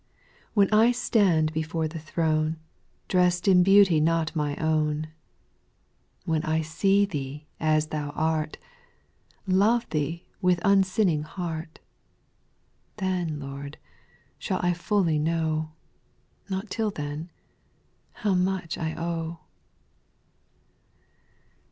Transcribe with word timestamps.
3. 0.55 0.55
When 0.55 0.73
I 0.73 0.91
stand 0.91 1.53
before 1.53 1.87
the 1.87 1.99
throne, 1.99 2.57
Dress'd 3.07 3.47
in 3.47 3.61
beauty 3.61 3.99
not 3.99 4.35
my 4.35 4.55
own, 4.55 5.09
When 6.25 6.41
I 6.43 6.61
see 6.61 7.05
Thee 7.05 7.45
as 7.59 7.89
Thou 7.89 8.09
art. 8.15 8.57
Love 9.45 9.87
Thee 9.91 10.25
with 10.41 10.59
unsinning 10.65 11.21
heart. 11.21 11.77
Then, 12.97 13.39
Lord, 13.39 13.77
shall 14.39 14.59
I 14.63 14.73
fully 14.73 15.19
know,— 15.19 15.69
Not 16.49 16.71
till 16.71 16.89
then,— 16.89 17.29
how 18.25 18.33
much 18.33 18.79
I 18.79 18.95
owe. 18.95 19.41